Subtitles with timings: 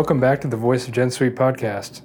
[0.00, 2.00] Welcome back to the Voice of Gen Suite podcast.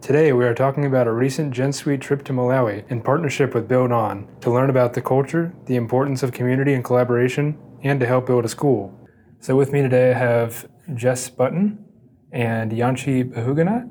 [0.00, 3.66] Today we are talking about a recent Gen Suite trip to Malawi in partnership with
[3.66, 8.06] Build On to learn about the culture, the importance of community and collaboration, and to
[8.06, 8.96] help build a school.
[9.40, 11.84] So with me today I have Jess Button
[12.30, 13.90] and Yanchi Bahugana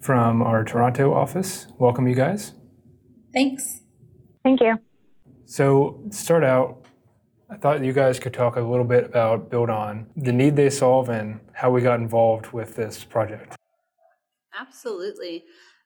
[0.00, 1.68] from our Toronto office.
[1.78, 2.54] Welcome you guys.
[3.32, 3.82] Thanks.
[4.42, 4.76] Thank you.
[5.44, 6.77] So to start out,
[7.50, 10.68] I thought you guys could talk a little bit about Build On, the need they
[10.68, 13.56] solve, and how we got involved with this project.
[14.58, 15.44] Absolutely.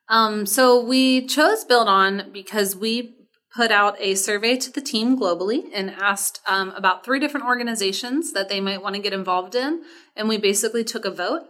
[0.09, 3.16] Um, so we chose Build On because we
[3.55, 8.33] put out a survey to the team globally and asked um, about three different organizations
[8.33, 9.83] that they might want to get involved in.
[10.16, 11.43] And we basically took a vote.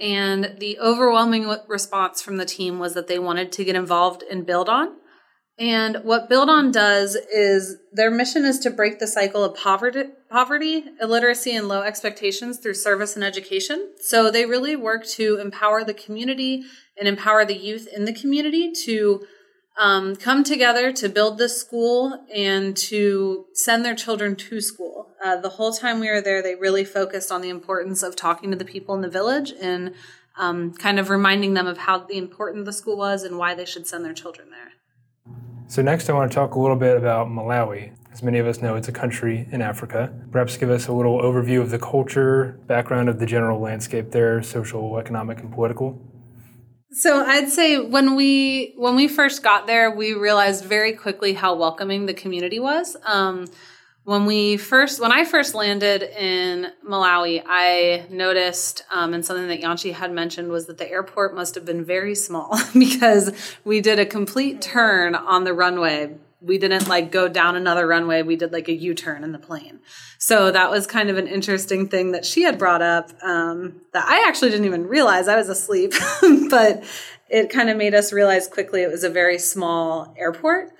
[0.00, 4.44] And the overwhelming response from the team was that they wanted to get involved in
[4.44, 4.96] Build On.
[5.58, 10.04] And what Build On does is their mission is to break the cycle of poverty,
[10.30, 13.92] poverty, illiteracy, and low expectations through service and education.
[14.00, 16.62] So they really work to empower the community
[16.98, 19.26] and empower the youth in the community to
[19.78, 25.08] um, come together to build this school and to send their children to school.
[25.24, 28.50] Uh, the whole time we were there, they really focused on the importance of talking
[28.50, 29.94] to the people in the village and
[30.38, 33.86] um, kind of reminding them of how important the school was and why they should
[33.86, 34.72] send their children there.
[35.70, 37.92] So, next, I want to talk a little bit about Malawi.
[38.12, 40.12] As many of us know, it's a country in Africa.
[40.32, 44.42] Perhaps give us a little overview of the culture, background of the general landscape there,
[44.42, 45.96] social, economic, and political.
[46.90, 51.54] So I'd say when we when we first got there, we realized very quickly how
[51.54, 52.96] welcoming the community was.
[53.06, 53.46] Um,
[54.10, 59.60] when we first when I first landed in Malawi, I noticed um, and something that
[59.60, 63.30] Yanchi had mentioned was that the airport must have been very small because
[63.64, 66.16] we did a complete turn on the runway.
[66.40, 68.22] We didn't like go down another runway.
[68.22, 69.78] We did like a U turn in the plane.
[70.18, 74.06] So that was kind of an interesting thing that she had brought up um, that
[74.08, 75.28] I actually didn't even realize.
[75.28, 75.92] I was asleep,
[76.50, 76.82] but
[77.28, 80.72] it kind of made us realize quickly it was a very small airport.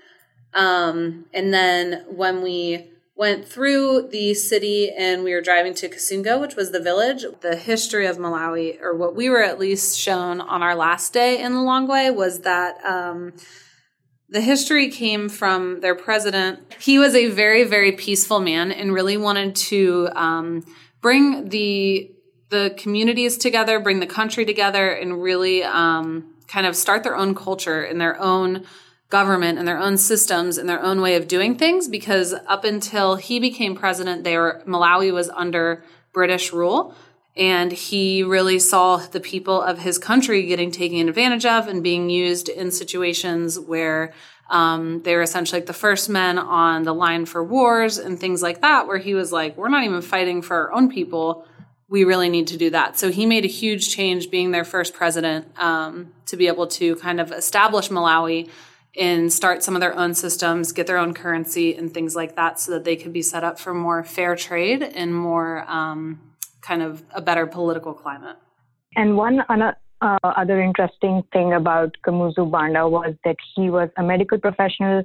[0.52, 2.90] Um, and then when we
[3.20, 7.26] went through the city and we were driving to Kasungu, which was the village.
[7.42, 11.38] The history of Malawi, or what we were at least shown on our last day
[11.38, 13.34] in Lilongwe, was that um,
[14.30, 16.60] the history came from their president.
[16.80, 20.64] He was a very, very peaceful man and really wanted to um,
[21.02, 22.10] bring the
[22.48, 27.34] the communities together, bring the country together, and really um, kind of start their own
[27.34, 28.64] culture and their own
[29.10, 33.16] government and their own systems and their own way of doing things because up until
[33.16, 36.94] he became president they were Malawi was under British rule.
[37.36, 42.10] And he really saw the people of his country getting taken advantage of and being
[42.10, 44.12] used in situations where
[44.48, 48.42] um, they were essentially like the first men on the line for wars and things
[48.42, 51.46] like that where he was like we're not even fighting for our own people.
[51.88, 52.98] We really need to do that.
[52.98, 56.96] So he made a huge change being their first president um, to be able to
[56.96, 58.48] kind of establish malawi
[58.96, 62.58] and start some of their own systems, get their own currency and things like that
[62.58, 66.20] so that they could be set up for more fair trade and more um,
[66.60, 68.36] kind of a better political climate.
[68.96, 69.40] And one
[70.02, 75.04] uh, other interesting thing about Kamuzu Banda was that he was a medical professional.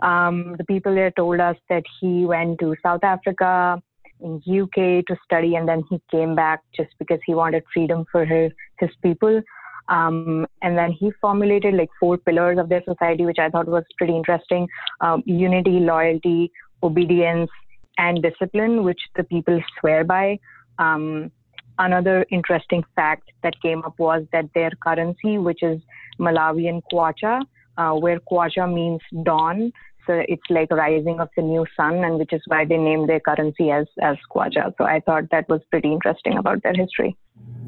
[0.00, 3.82] Um, the people there told us that he went to South Africa,
[4.20, 8.24] in UK to study, and then he came back just because he wanted freedom for
[8.24, 9.42] his, his people.
[9.88, 13.84] Um, and then he formulated like four pillars of their society, which I thought was
[13.98, 14.68] pretty interesting
[15.00, 16.50] um, unity, loyalty,
[16.82, 17.50] obedience,
[17.98, 20.38] and discipline, which the people swear by.
[20.78, 21.30] Um,
[21.78, 25.80] another interesting fact that came up was that their currency, which is
[26.18, 27.42] Malawian kwacha,
[27.78, 29.72] uh, where kwacha means dawn,
[30.06, 33.20] so it's like rising of the new sun, and which is why they named their
[33.20, 34.72] currency as as kwacha.
[34.78, 37.16] So I thought that was pretty interesting about their history.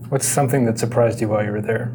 [0.09, 1.93] What's something that surprised you while you were there?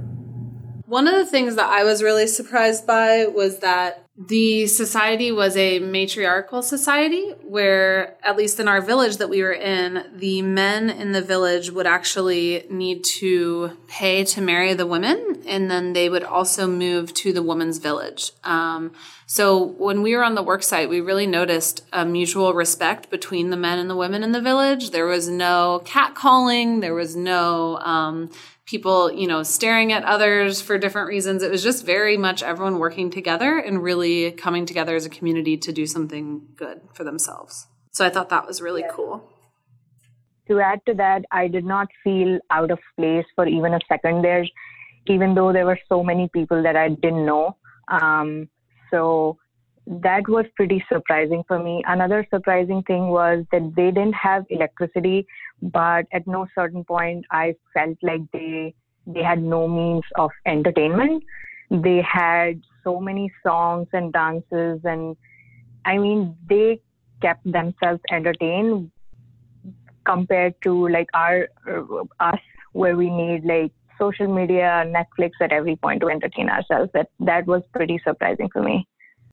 [0.85, 5.57] One of the things that I was really surprised by was that the society was
[5.57, 10.89] a matriarchal society where, at least in our village that we were in, the men
[10.89, 16.09] in the village would actually need to pay to marry the women, and then they
[16.09, 18.33] would also move to the woman's village.
[18.43, 18.91] Um,
[19.25, 23.49] so when we were on the work site, we really noticed a mutual respect between
[23.49, 24.91] the men and the women in the village.
[24.91, 26.81] There was no catcalling.
[26.81, 28.29] There was no um,
[28.65, 31.43] people, you know, staring at others for different reasons.
[31.43, 35.57] It was just very much everyone working together and really coming together as a community
[35.57, 37.67] to do something good for themselves.
[37.91, 39.29] So I thought that was really cool.
[40.49, 44.23] To add to that, I did not feel out of place for even a second
[44.23, 44.45] there,
[45.07, 47.55] even though there were so many people that I didn't know.
[47.87, 48.49] Um,
[48.93, 49.37] so
[49.87, 51.83] that was pretty surprising for me.
[51.87, 55.25] Another surprising thing was that they didn't have electricity,
[55.61, 58.73] but at no certain point I felt like they
[59.05, 61.23] they had no means of entertainment.
[61.69, 65.17] They had so many songs and dances, and
[65.85, 66.79] I mean, they
[67.21, 68.91] kept themselves entertained
[70.05, 72.39] compared to like our uh, us,
[72.71, 76.91] where we need like social media, Netflix at every point to entertain ourselves.
[76.93, 78.87] That that was pretty surprising for me.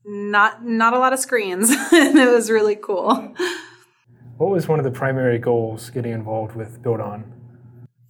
[0.05, 3.35] Not not a lot of screens, and it was really cool.
[4.39, 7.31] What was one of the primary goals getting involved with Build On?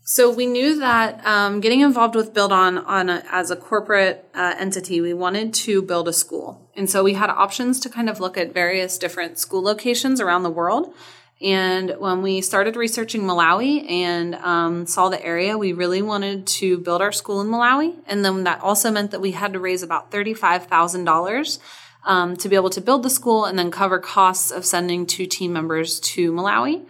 [0.03, 4.29] So we knew that um, getting involved with Build On on a, as a corporate
[4.35, 8.09] uh, entity, we wanted to build a school, and so we had options to kind
[8.09, 10.95] of look at various different school locations around the world.
[11.43, 16.79] And when we started researching Malawi and um, saw the area, we really wanted to
[16.79, 17.97] build our school in Malawi.
[18.07, 21.59] And then that also meant that we had to raise about $35,000
[22.05, 25.25] um, to be able to build the school and then cover costs of sending two
[25.27, 26.85] team members to Malawi.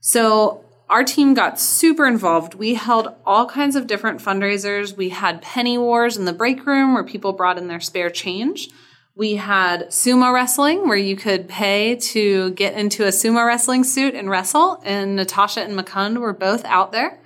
[0.00, 2.54] So our team got super involved.
[2.54, 4.96] We held all kinds of different fundraisers.
[4.96, 8.70] We had penny wars in the break room where people brought in their spare change.
[9.14, 14.14] We had sumo wrestling where you could pay to get into a sumo wrestling suit
[14.14, 14.80] and wrestle.
[14.84, 17.20] And Natasha and Mukund were both out there.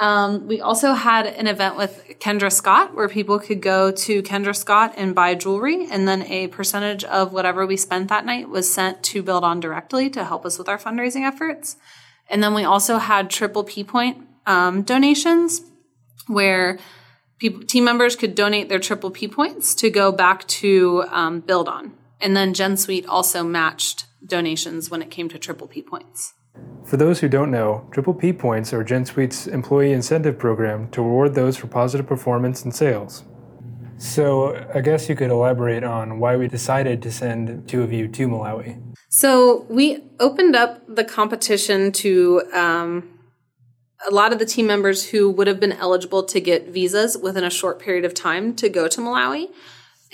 [0.00, 4.56] Um, we also had an event with Kendra Scott where people could go to Kendra
[4.56, 8.72] Scott and buy jewelry, and then a percentage of whatever we spent that night was
[8.72, 11.76] sent to Build On directly to help us with our fundraising efforts.
[12.28, 15.62] And then we also had triple P point um, donations
[16.26, 16.78] where
[17.42, 21.68] people, team members could donate their triple P points to go back to um, Build
[21.68, 21.92] On.
[22.20, 26.34] And then Gen Suite also matched donations when it came to triple P points.
[26.84, 31.00] For those who don't know, Triple P Points are Gen Suite's employee incentive program to
[31.00, 33.24] reward those for positive performance and sales.
[33.96, 38.06] So, I guess you could elaborate on why we decided to send two of you
[38.08, 38.80] to Malawi.
[39.08, 43.08] So, we opened up the competition to um,
[44.06, 47.44] a lot of the team members who would have been eligible to get visas within
[47.44, 49.48] a short period of time to go to Malawi.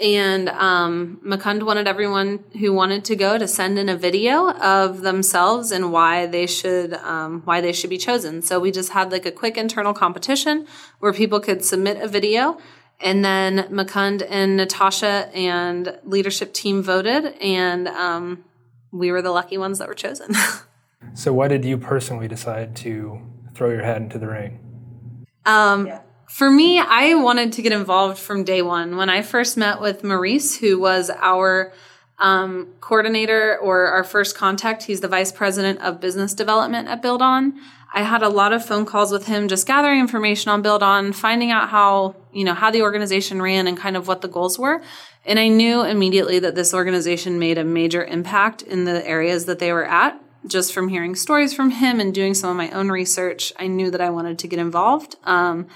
[0.00, 5.72] And um, wanted everyone who wanted to go to send in a video of themselves
[5.72, 8.40] and why they should um, why they should be chosen.
[8.42, 10.68] So we just had like a quick internal competition
[11.00, 12.58] where people could submit a video,
[13.00, 18.44] and then Mukund and Natasha and leadership team voted, and um,
[18.92, 20.32] we were the lucky ones that were chosen.
[21.14, 23.20] so why did you personally decide to
[23.58, 25.26] throw your hat into the ring?
[25.44, 26.00] Um, yeah.
[26.28, 28.96] For me, I wanted to get involved from day one.
[28.96, 31.72] When I first met with Maurice, who was our
[32.18, 37.22] um, coordinator or our first contact, he's the vice president of business development at Build
[37.22, 37.58] On.
[37.92, 41.12] I had a lot of phone calls with him, just gathering information on Build On,
[41.12, 44.58] finding out how you know how the organization ran and kind of what the goals
[44.58, 44.82] were.
[45.24, 49.58] And I knew immediately that this organization made a major impact in the areas that
[49.58, 52.90] they were at just from hearing stories from him and doing some of my own
[52.90, 55.16] research, I knew that I wanted to get involved.
[55.24, 55.66] Um,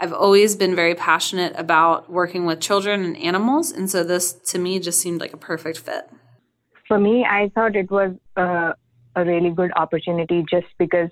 [0.00, 4.58] I've always been very passionate about working with children and animals, and so this to
[4.58, 6.08] me just seemed like a perfect fit.
[6.86, 8.74] For me, I thought it was a
[9.16, 11.10] really good opportunity just because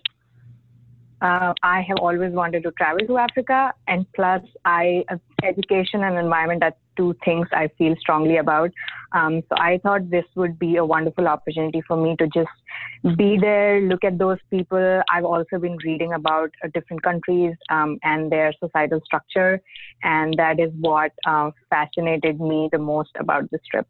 [1.23, 6.19] uh, I have always wanted to travel to Africa, and plus, I uh, education and
[6.19, 8.71] environment are two things I feel strongly about.
[9.13, 13.39] Um, so I thought this would be a wonderful opportunity for me to just be
[13.41, 15.03] there, look at those people.
[15.11, 19.61] I've also been reading about uh, different countries um, and their societal structure,
[20.03, 23.87] and that is what uh, fascinated me the most about this trip.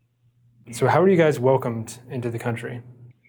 [0.71, 2.83] So, how were you guys welcomed into the country?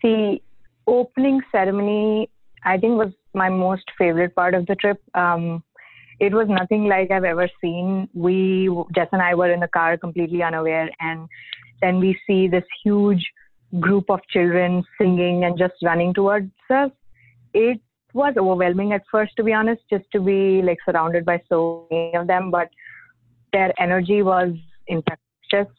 [0.04, 0.40] The
[0.86, 2.30] opening ceremony,
[2.64, 5.02] I think, was my most favorite part of the trip.
[5.14, 5.64] Um,
[6.20, 8.10] it was nothing like I've ever seen.
[8.14, 11.30] We, Jess and I, were in the car completely unaware, and
[11.82, 13.24] then we see this huge
[13.80, 16.92] group of children singing and just running towards us.
[17.54, 17.80] It
[18.14, 22.16] was overwhelming at first, to be honest, just to be like surrounded by so many
[22.16, 22.70] of them, but
[23.54, 24.54] their energy was
[24.88, 25.72] infectious.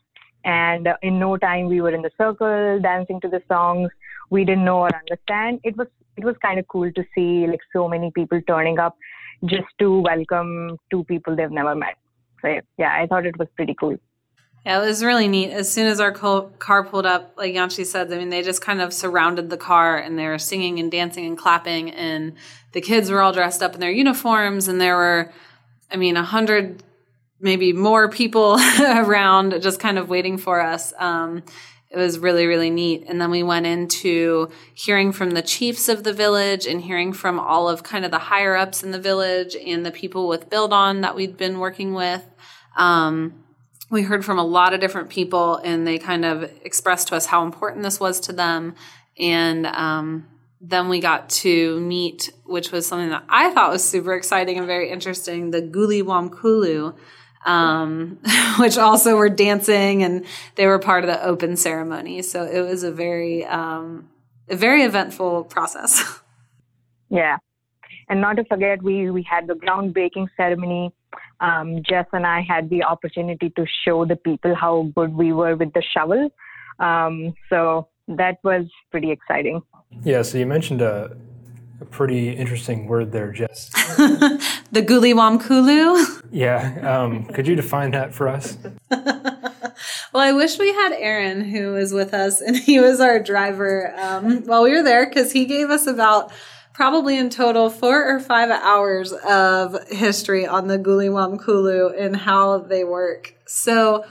[0.45, 3.91] And in no time, we were in the circle, dancing to the songs.
[4.31, 5.61] We didn't know or understand.
[5.65, 5.88] It was
[6.19, 8.97] it was kind of cool to see like so many people turning up
[9.45, 11.97] just to welcome two people they've never met.
[12.43, 13.97] So yeah, I thought it was pretty cool.
[14.67, 15.51] Yeah, it was really neat.
[15.51, 18.81] As soon as our car pulled up, like Yanchi said, I mean, they just kind
[18.81, 22.35] of surrounded the car and they were singing and dancing and clapping, and
[22.73, 25.33] the kids were all dressed up in their uniforms, and there were,
[25.91, 26.83] I mean, a hundred,
[27.41, 30.93] maybe more people around, just kind of waiting for us.
[30.99, 31.45] Um,
[31.90, 33.04] it was really really neat.
[33.09, 37.38] And then we went into hearing from the chiefs of the village and hearing from
[37.38, 40.73] all of kind of the higher ups in the village and the people with build
[40.73, 42.25] on that we'd been working with.
[42.76, 43.45] Um,
[43.90, 47.26] we heard from a lot of different people and they kind of expressed to us
[47.26, 48.75] how important this was to them.
[49.18, 50.28] And um,
[50.61, 54.66] then we got to meet, which was something that I thought was super exciting and
[54.66, 56.97] very interesting, the Gule Wamkulu,
[57.47, 58.18] um,
[58.59, 60.25] which also were dancing and
[60.57, 62.23] they were part of the open ceremony.
[62.23, 64.09] So it was a very, um,
[64.49, 66.21] a very eventful process.
[67.11, 67.38] Yeah.
[68.09, 70.92] And not to forget, we, we had the groundbreaking ceremony.
[71.40, 75.57] Um, Jess and I had the opportunity to show the people how good we were
[75.57, 76.30] with the shovel.
[76.78, 79.62] Um, so that was pretty exciting.
[80.02, 81.16] Yeah, so you mentioned a,
[81.80, 83.68] a pretty interesting word there, Jess.
[84.73, 86.23] the Gule Wamkulu.
[86.30, 88.56] Yeah, um, could you define that for us?
[88.90, 89.32] well,
[90.14, 94.42] I wish we had Aaron who was with us, and he was our driver um,
[94.44, 96.32] while we were there because he gave us about
[96.73, 102.58] probably in total four or five hours of history on the Gule Wamkulu and how
[102.58, 103.35] they work.
[103.47, 104.04] So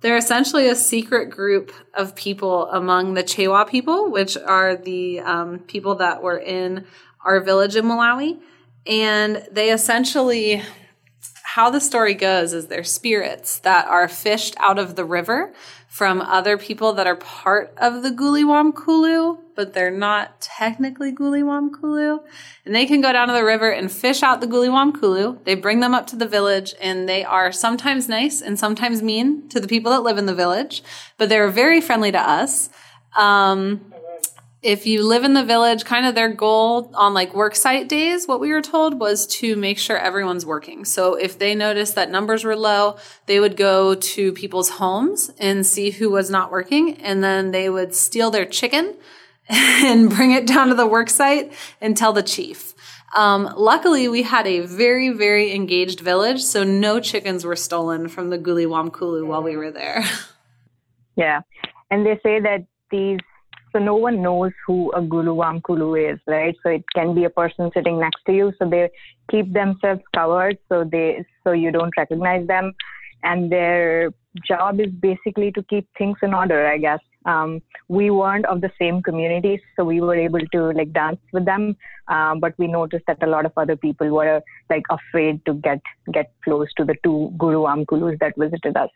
[0.00, 5.60] they're essentially a secret group of people among the Chewa people, which are the um,
[5.60, 6.84] people that were in
[7.24, 8.38] our village in Malawi.
[8.86, 10.62] And they essentially,
[11.42, 15.54] how the story goes is they're spirits that are fished out of the river
[15.94, 21.44] from other people that are part of the Gule Wamkulu, but they're not technically Gule
[21.44, 22.18] Wamkulu.
[22.64, 25.44] And they can go down to the river and fish out the Gule Wamkulu.
[25.44, 29.48] They bring them up to the village and they are sometimes nice and sometimes mean
[29.50, 30.82] to the people that live in the village,
[31.16, 32.70] but they're very friendly to us.
[33.16, 33.93] Um,
[34.64, 38.26] if you live in the village, kind of their goal on like work site days,
[38.26, 40.86] what we were told was to make sure everyone's working.
[40.86, 45.66] So if they noticed that numbers were low, they would go to people's homes and
[45.66, 46.94] see who was not working.
[47.02, 48.94] And then they would steal their chicken
[49.50, 51.52] and bring it down to the work site
[51.82, 52.74] and tell the chief.
[53.14, 58.30] Um, luckily, we had a very, very engaged village, so no chickens were stolen from
[58.30, 60.04] the Gule Wamkulu while we were there.
[61.16, 61.42] Yeah.
[61.92, 63.20] And they say that these
[63.74, 66.54] so no one knows who a Gule Wamkulu is, right?
[66.62, 68.52] So it can be a person sitting next to you.
[68.58, 68.88] So they
[69.30, 72.72] keep themselves covered so they so you don't recognize them.
[73.24, 74.10] And their
[74.46, 77.00] job is basically to keep things in order, I guess.
[77.26, 81.46] Um, we weren't of the same community, so we were able to like dance with
[81.46, 81.74] them.
[82.08, 85.80] Um, but we noticed that a lot of other people were like afraid to get
[86.12, 88.90] get close to the two Gule Wamkulus that visited us.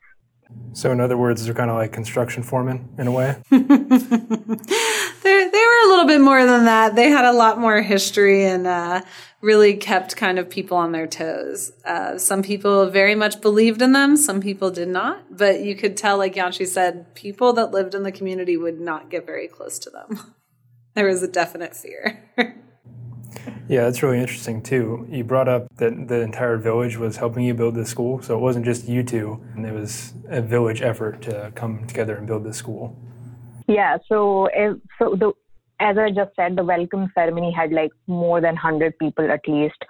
[0.72, 3.36] So, in other words, they're kind of like construction foremen in a way.
[3.50, 6.94] they they were a little bit more than that.
[6.94, 9.02] They had a lot more history and uh,
[9.40, 11.72] really kept kind of people on their toes.
[11.84, 14.16] Uh, some people very much believed in them.
[14.16, 15.36] Some people did not.
[15.36, 19.10] But you could tell, like Yanchi said, people that lived in the community would not
[19.10, 20.34] get very close to them.
[20.94, 22.22] there was a definite fear.
[23.68, 25.06] Yeah, that's really interesting too.
[25.10, 28.40] You brought up that the entire village was helping you build this school, so it
[28.40, 32.44] wasn't just you two, and it was a village effort to come together and build
[32.44, 32.96] this school.
[33.66, 34.48] Yeah, so
[34.98, 35.32] so the
[35.80, 39.84] as I just said, the welcome ceremony had like more than hundred people at least.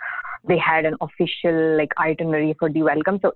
[0.46, 3.32] They had an official like itinerary for the welcome, so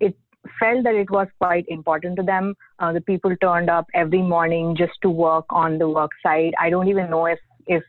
[0.00, 0.16] it
[0.58, 2.54] felt that it was quite important to them.
[2.80, 6.54] Uh, the people turned up every morning just to work on the work site.
[6.58, 7.82] I don't even know if if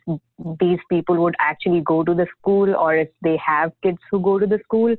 [0.59, 4.39] these people would actually go to the school or if they have kids who go
[4.39, 4.95] to the school.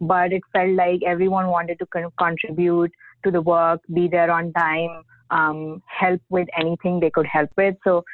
[0.00, 2.92] But it felt like everyone wanted to con- contribute
[3.24, 7.76] to the work, be there on time, um, help with anything they could help with.
[7.84, 8.04] So,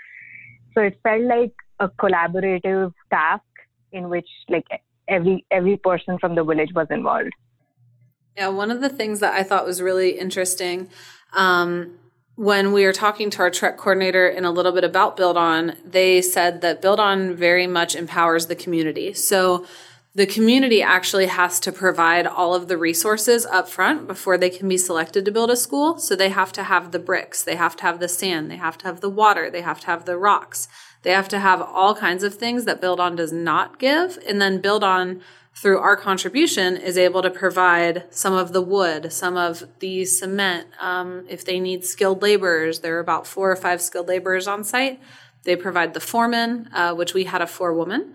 [0.75, 3.43] so it felt like a collaborative task
[3.93, 4.67] in which like
[5.09, 7.33] every every person from the village was involved.
[8.37, 10.90] Yeah, one of the things that I thought was really interesting
[11.33, 11.99] um,
[12.38, 15.75] when we were talking to our trek coordinator in a little bit about Build On,
[15.85, 19.12] they said that Build On very much empowers the community.
[19.12, 19.66] So
[20.14, 24.68] the community actually has to provide all of the resources up front before they can
[24.68, 25.99] be selected to build a school.
[25.99, 28.78] So they have to have the bricks, they have to have the sand, they have
[28.78, 30.68] to have the water, they have to have the rocks.
[31.02, 34.16] They have to have all kinds of things that Build On does not give.
[34.28, 35.23] And then Build On
[35.61, 40.69] through our contribution is able to provide some of the wood, some of the cement.
[40.81, 44.62] Um, if they need skilled laborers, there are about four or five skilled laborers on
[44.62, 45.00] site.
[45.43, 48.15] They provide the foreman, uh, which we had a forewoman,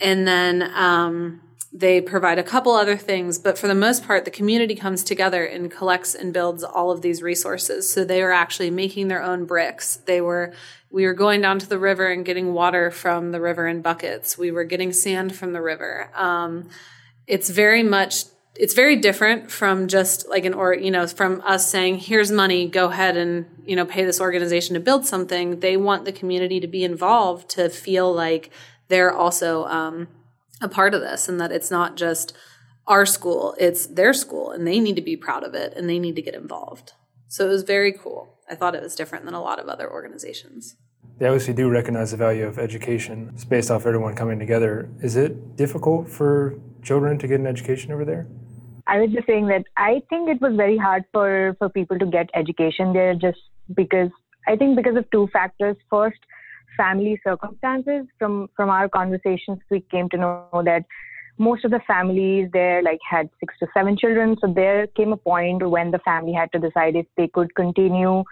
[0.00, 1.40] and then um,
[1.72, 3.38] they provide a couple other things.
[3.38, 7.02] But for the most part, the community comes together and collects and builds all of
[7.02, 7.92] these resources.
[7.92, 9.96] So they are actually making their own bricks.
[10.06, 10.52] They were
[10.90, 14.36] we were going down to the river and getting water from the river in buckets.
[14.36, 16.10] We were getting sand from the river.
[16.14, 16.68] Um,
[17.26, 18.24] it's very much
[18.56, 22.68] it's very different from just like an or you know from us saying here's money
[22.68, 26.58] go ahead and you know pay this organization to build something they want the community
[26.58, 28.50] to be involved to feel like
[28.88, 30.08] they're also um,
[30.60, 32.36] a part of this and that it's not just
[32.88, 35.98] our school it's their school and they need to be proud of it and they
[35.98, 36.92] need to get involved
[37.34, 38.20] so it was very cool
[38.50, 40.76] I thought it was different than a lot of other organizations.
[41.18, 43.16] they obviously do recognize the value of education.
[43.34, 44.72] It's based off everyone coming together.
[45.08, 45.32] Is it
[45.62, 46.32] difficult for
[46.88, 48.26] children to get an education over there?
[48.86, 52.06] I was just saying that I think it was very hard for, for people to
[52.06, 53.42] get education there just
[53.80, 54.10] because
[54.48, 55.76] I think because of two factors.
[55.88, 56.18] First,
[56.76, 58.06] family circumstances.
[58.18, 60.84] From from our conversations, we came to know that
[61.40, 64.36] most of the families there like had six to seven children.
[64.40, 68.22] So there came a point when the family had to decide if they could continue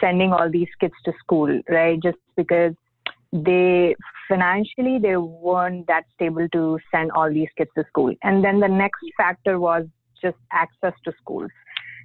[0.00, 2.00] sending all these kids to school, right?
[2.00, 2.74] Just because
[3.32, 3.96] they
[4.28, 8.14] financially they weren't that stable to send all these kids to school.
[8.22, 9.84] And then the next factor was
[10.22, 11.50] just access to schools.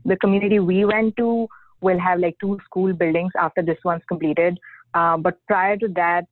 [0.06, 1.48] The community we went to
[1.82, 4.58] will have like two school buildings after this one's completed.
[4.96, 6.26] Uh, but prior to that,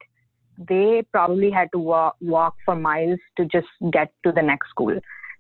[0.58, 4.98] they probably had to walk, for miles to just get to the next school.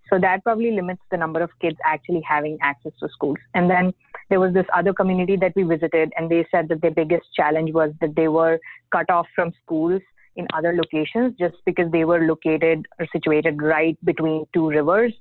[0.10, 3.38] So that probably limits the number of kids actually having access to schools.
[3.56, 3.92] And then
[4.30, 7.74] there was this other community that we visited, and they said that their biggest challenge
[7.74, 8.60] was that they were
[8.92, 10.02] cut off from schools
[10.36, 15.14] in other locations just because they were located or situated right between two rivers.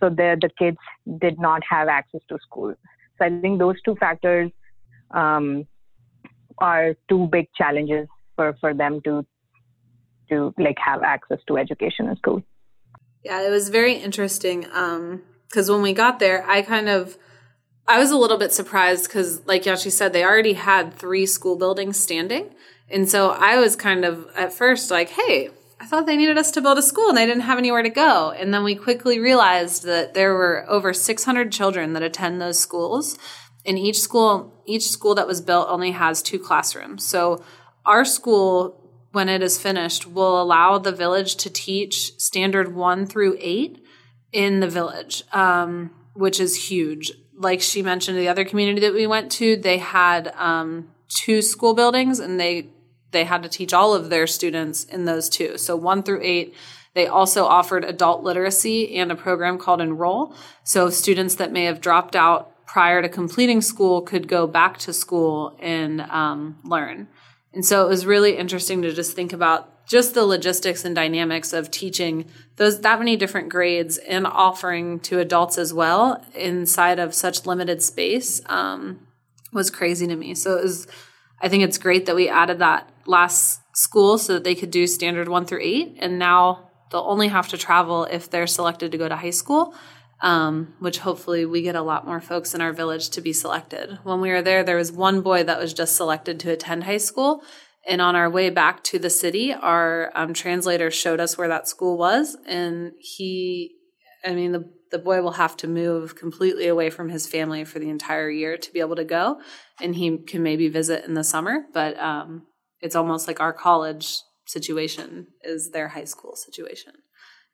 [0.00, 0.78] So the, the kids
[1.18, 2.76] did not have access to schools.
[3.18, 4.50] So I think those two factors
[5.12, 5.66] um,
[6.58, 8.08] are two big challenges
[8.40, 9.26] for, for them to
[10.30, 12.42] to like have access to education in school.
[13.22, 17.18] Yeah, it was very interesting because um, when we got there, I kind of
[17.86, 21.56] I was a little bit surprised because, like Yashi said, they already had three school
[21.56, 22.54] buildings standing,
[22.88, 26.50] and so I was kind of at first like, "Hey, I thought they needed us
[26.52, 29.18] to build a school and they didn't have anywhere to go." And then we quickly
[29.18, 33.18] realized that there were over 600 children that attend those schools,
[33.66, 37.04] and each school each school that was built only has two classrooms.
[37.04, 37.42] So
[37.84, 38.80] our school
[39.12, 43.84] when it is finished, will allow the village to teach standard one through eight
[44.32, 47.10] in the village, um, which is huge.
[47.34, 51.74] Like she mentioned, the other community that we went to, they had um, two school
[51.74, 52.68] buildings, and they
[53.12, 55.58] they had to teach all of their students in those two.
[55.58, 56.54] So one through eight.
[56.92, 60.34] They also offered adult literacy and a program called Enroll.
[60.64, 64.92] So students that may have dropped out prior to completing school could go back to
[64.92, 67.08] school and um, learn.
[67.52, 71.52] And so it was really interesting to just think about just the logistics and dynamics
[71.52, 77.12] of teaching those that many different grades and offering to adults as well inside of
[77.12, 79.04] such limited space um,
[79.52, 80.34] was crazy to me.
[80.34, 80.86] So it was,
[81.40, 84.86] I think it's great that we added that last school so that they could do
[84.86, 88.98] standard one through eight, and now they'll only have to travel if they're selected to
[88.98, 89.74] go to high school
[90.22, 93.98] um, which hopefully we get a lot more folks in our village to be selected.
[94.02, 96.98] When we were there, there was one boy that was just selected to attend high
[96.98, 97.42] school.
[97.86, 101.68] And on our way back to the city, our um, translator showed us where that
[101.68, 102.36] school was.
[102.46, 103.72] And he,
[104.24, 107.78] I mean, the, the boy will have to move completely away from his family for
[107.78, 109.40] the entire year to be able to go.
[109.80, 112.46] And he can maybe visit in the summer, but um,
[112.82, 116.92] it's almost like our college situation is their high school situation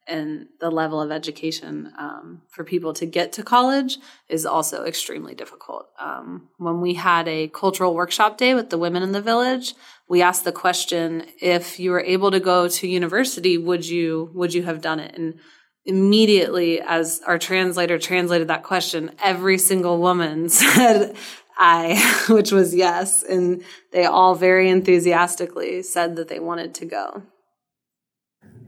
[0.06, 5.34] and the level of education um, for people to get to college is also extremely
[5.34, 5.88] difficult.
[5.98, 9.74] Um, when we had a cultural workshop day with the women in the village,
[10.08, 14.54] we asked the question: if you were able to go to university, would you would
[14.54, 15.16] you have done it?
[15.16, 15.40] And
[15.84, 21.16] immediately, as our translator translated that question, every single woman said.
[21.58, 23.22] I, which was yes.
[23.22, 27.22] And they all very enthusiastically said that they wanted to go.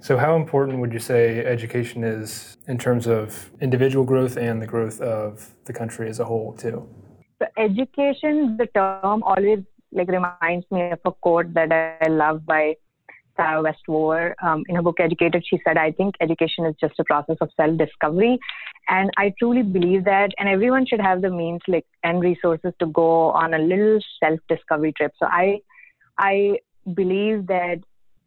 [0.00, 4.66] So, how important would you say education is in terms of individual growth and the
[4.66, 6.88] growth of the country as a whole, too?
[7.40, 9.60] So, education, the term always
[9.92, 12.76] like reminds me of a quote that I love by
[13.36, 14.34] Tara Westover.
[14.42, 17.50] Um, in her book Educated, she said, I think education is just a process of
[17.56, 18.38] self discovery.
[18.88, 20.30] And I truly believe that.
[20.38, 24.38] And everyone should have the means like and resources to go on a little self
[24.48, 25.12] discovery trip.
[25.18, 25.60] So I
[26.18, 26.58] I
[26.94, 27.78] believe that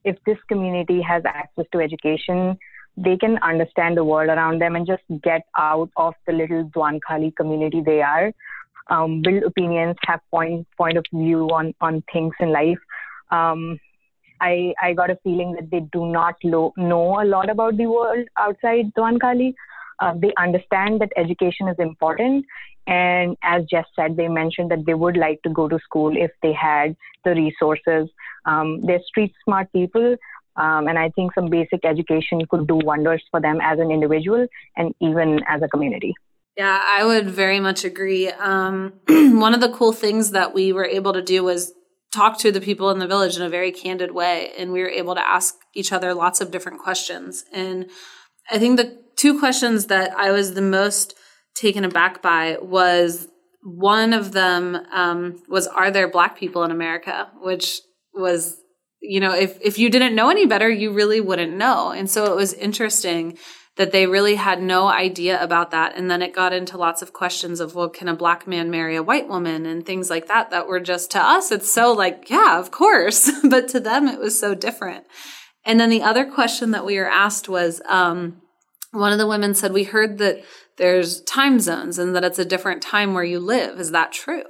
[0.04, 2.58] if this community has access to education,
[2.98, 7.36] they can understand the world around them and just get out of the little Duankhali
[7.36, 8.34] community they are,
[8.90, 12.80] um, build opinions, have point point of view on on things in life.
[13.32, 13.80] Um,
[14.42, 17.86] I I got a feeling that they do not lo- know a lot about the
[17.86, 19.54] world outside Duankhali.
[20.02, 22.46] Uh, they understand that education is important,
[22.88, 26.32] and as Jess said, they mentioned that they would like to go to school if
[26.42, 28.10] they had the resources.
[28.46, 30.16] Um, they're street smart people,
[30.56, 34.48] um, and I think some basic education could do wonders for them as an individual
[34.76, 36.14] and even as a community.
[36.58, 38.30] Yeah, I would very much agree.
[38.30, 41.72] Um, one of the cool things that we were able to do was
[42.14, 44.90] talk to the people in the village in a very candid way, and we were
[44.90, 47.46] able to ask each other lots of different questions.
[47.54, 47.90] And
[48.50, 51.14] I think the two questions that I was the most
[51.54, 53.28] taken aback by was
[53.64, 57.30] one of them um, was are there black people in america?
[57.42, 57.82] which
[58.14, 58.58] was
[59.00, 61.92] you know if if you didn't know any better you really wouldn't know.
[61.92, 63.38] And so it was interesting
[63.78, 65.96] that they really had no idea about that.
[65.96, 68.96] And then it got into lots of questions of well can a black man marry
[68.96, 69.66] a white woman?
[69.66, 73.30] and things like that that were just to us it's so like yeah of course.
[73.54, 75.06] But to them it was so different.
[75.64, 78.41] And then the other question that we were asked was um,
[78.92, 80.44] one of the women said we heard that
[80.78, 84.44] there's time zones and that it's a different time where you live is that true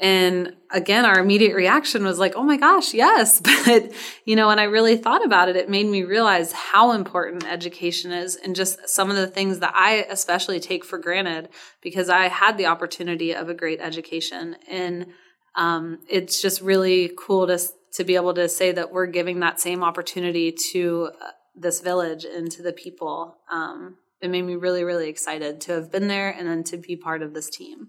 [0.00, 3.40] and again, our immediate reaction was like, oh my gosh, yes.
[3.64, 3.92] But,
[4.24, 8.10] you know, when I really thought about it, it made me realize how important education
[8.10, 11.48] is and just some of the things that I especially take for granted
[11.80, 14.56] because I had the opportunity of a great education.
[14.68, 15.06] And
[15.54, 17.58] um, it's just really cool to,
[17.92, 22.24] to be able to say that we're giving that same opportunity to uh, this village
[22.24, 23.38] and to the people.
[23.50, 26.96] Um, it made me really, really excited to have been there and then to be
[26.96, 27.88] part of this team.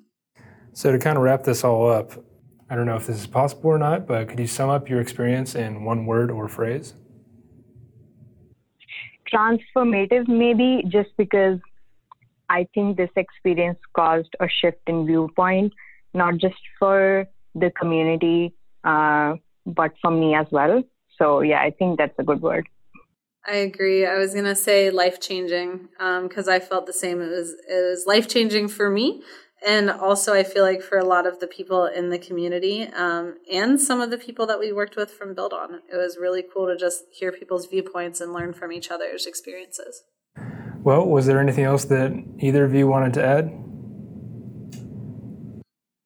[0.73, 2.12] So, to kind of wrap this all up,
[2.69, 4.99] I don't know if this is possible or not, but could you sum up your
[4.99, 6.93] experience in one word or phrase?
[9.32, 11.60] Transformative, maybe, just because
[12.49, 15.73] I think this experience caused a shift in viewpoint,
[16.13, 20.84] not just for the community, uh, but for me as well.
[21.17, 22.67] So, yeah, I think that's a good word.
[23.47, 24.05] I agree.
[24.05, 25.89] I was gonna say life changing
[26.23, 27.21] because um, I felt the same.
[27.21, 29.21] It was it was life changing for me,
[29.65, 33.36] and also i feel like for a lot of the people in the community um,
[33.51, 36.43] and some of the people that we worked with from build on it was really
[36.53, 40.03] cool to just hear people's viewpoints and learn from each other's experiences
[40.84, 43.45] well was there anything else that either of you wanted to add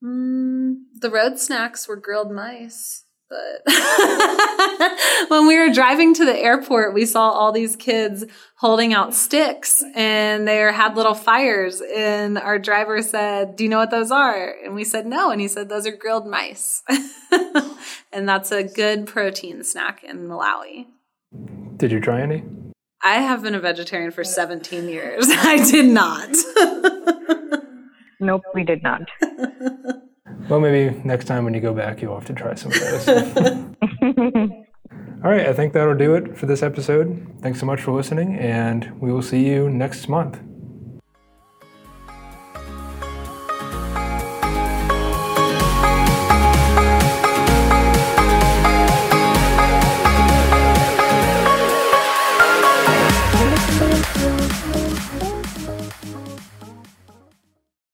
[0.04, 3.62] mm, the road snacks were grilled mice but
[5.30, 9.84] when we were driving to the airport, we saw all these kids holding out sticks
[9.96, 11.82] and they had little fires.
[11.96, 14.56] And our driver said, Do you know what those are?
[14.64, 15.30] And we said, No.
[15.30, 16.82] And he said, Those are grilled mice.
[18.12, 20.88] and that's a good protein snack in Malawi.
[21.78, 22.44] Did you try any?
[23.02, 25.28] I have been a vegetarian for 17 years.
[25.30, 26.30] I did not.
[28.20, 29.02] nope, we did not.
[30.50, 33.08] Well, maybe next time when you go back, you'll have to try some of those.
[35.24, 37.36] All right, I think that'll do it for this episode.
[37.42, 40.40] Thanks so much for listening, and we will see you next month.